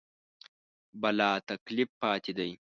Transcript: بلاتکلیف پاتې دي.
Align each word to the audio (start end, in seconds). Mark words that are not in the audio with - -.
بلاتکلیف 1.01 1.89
پاتې 2.01 2.31
دي. 2.37 2.51